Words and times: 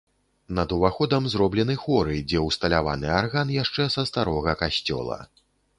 Над 0.59 0.69
уваходам 0.77 1.27
зроблены 1.33 1.75
хоры, 1.83 2.15
дзе 2.31 2.39
ўсталяваны 2.47 3.13
арган 3.21 3.53
яшчэ 3.63 3.91
са 3.99 4.11
старога 4.13 4.61
касцёла. 4.65 5.25